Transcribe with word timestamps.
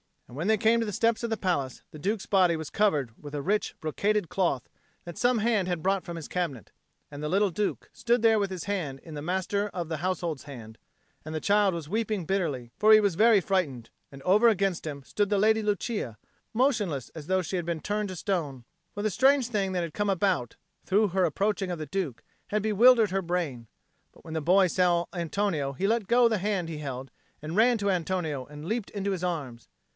And 0.27 0.35
when 0.37 0.47
they 0.47 0.57
came 0.57 0.79
to 0.79 0.85
the 0.85 0.93
steps 0.93 1.23
of 1.23 1.29
the 1.29 1.37
palace, 1.37 1.83
the 1.91 1.99
Duke's 1.99 2.25
body 2.25 2.55
was 2.55 2.69
covered 2.69 3.11
with 3.21 3.35
a 3.35 3.41
rich 3.41 3.75
brocaded 3.81 4.29
cloth 4.29 4.67
that 5.03 5.17
some 5.17 5.39
hand 5.39 5.67
had 5.67 5.83
brought 5.83 6.05
from 6.05 6.15
his 6.15 6.29
cabinet; 6.29 6.71
and 7.11 7.21
the 7.21 7.27
little 7.29 7.51
Duke 7.51 7.89
stood 7.93 8.21
there 8.21 8.39
with 8.39 8.49
his 8.49 8.63
hand 8.63 8.99
in 9.03 9.13
the 9.13 9.21
Master 9.21 9.67
of 9.73 9.89
the 9.89 9.97
Household's 9.97 10.43
hand; 10.43 10.77
and 11.25 11.35
the 11.35 11.41
child 11.41 11.73
was 11.73 11.89
weeping 11.89 12.25
bitterly, 12.25 12.71
for 12.79 12.93
he 12.93 13.01
was 13.01 13.13
very 13.15 13.41
frightened; 13.41 13.89
and 14.11 14.23
over 14.23 14.47
against 14.47 14.87
him 14.87 15.03
stood 15.03 15.29
the 15.29 15.37
Lady 15.37 15.61
Lucia, 15.61 16.17
motionless 16.53 17.09
as 17.09 17.27
though 17.27 17.41
she 17.41 17.57
had 17.57 17.65
been 17.65 17.81
turned 17.81 18.07
to 18.09 18.15
stone; 18.15 18.63
for 18.95 19.03
the 19.03 19.11
strange 19.11 19.49
thing 19.49 19.73
that 19.73 19.83
had 19.83 19.93
come 19.93 20.09
about 20.09 20.55
through 20.85 21.09
her 21.09 21.25
approaching 21.25 21.69
of 21.69 21.77
the 21.77 21.85
Duke 21.85 22.23
had 22.47 22.63
bewildered 22.63 23.11
her 23.11 23.21
brain. 23.21 23.67
But 24.13 24.23
when 24.23 24.33
the 24.33 24.41
boy 24.41 24.67
saw 24.67 25.05
Antonio 25.13 25.73
he 25.73 25.85
let 25.85 26.07
go 26.07 26.27
the 26.29 26.39
hand 26.39 26.69
he 26.69 26.77
held 26.77 27.11
and 27.41 27.55
ran 27.57 27.77
to 27.79 27.91
Antonio 27.91 28.45
and 28.45 28.65
leapt 28.65 28.89
into 28.91 29.11
his 29.11 29.25
arms. 29.25 29.67